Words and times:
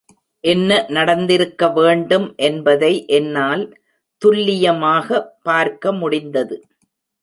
என்ன 0.43 0.69
நடந்திருக்க 0.87 1.67
வேண்டும் 1.67 2.25
என்பதை 2.39 2.91
என்னால் 3.09 3.63
துல்லியமாக 4.21 5.23
பார்க்க 5.43 5.93
முடிந்தது. 5.93 6.57